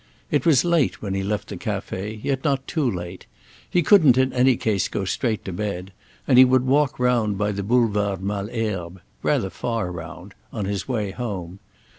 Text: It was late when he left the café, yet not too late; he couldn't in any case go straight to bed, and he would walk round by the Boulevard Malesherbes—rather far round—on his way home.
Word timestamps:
It 0.31 0.47
was 0.47 0.65
late 0.65 0.99
when 1.03 1.13
he 1.13 1.21
left 1.21 1.49
the 1.49 1.57
café, 1.57 2.23
yet 2.23 2.43
not 2.43 2.65
too 2.67 2.89
late; 2.89 3.27
he 3.69 3.83
couldn't 3.83 4.17
in 4.17 4.33
any 4.33 4.57
case 4.57 4.87
go 4.87 5.05
straight 5.05 5.45
to 5.45 5.53
bed, 5.53 5.93
and 6.27 6.39
he 6.39 6.43
would 6.43 6.65
walk 6.65 6.97
round 6.97 7.37
by 7.37 7.51
the 7.51 7.61
Boulevard 7.61 8.19
Malesherbes—rather 8.19 9.51
far 9.51 9.91
round—on 9.91 10.65
his 10.65 10.87
way 10.87 11.11
home. 11.11 11.59